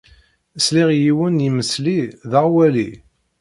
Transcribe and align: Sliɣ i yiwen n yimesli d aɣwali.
Sliɣ 0.65 0.89
i 0.91 0.97
yiwen 1.03 1.35
n 1.41 1.43
yimesli 1.45 1.99
d 2.29 2.31
aɣwali. 2.41 2.89